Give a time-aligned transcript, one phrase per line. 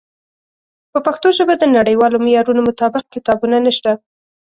[0.91, 3.91] په پښتو ژبه د نړیوالو معیارونو مطابق کتابونه نشته.